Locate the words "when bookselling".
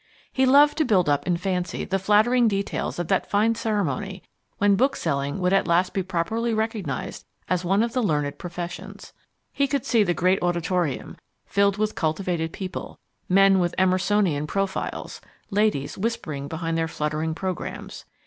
4.57-5.37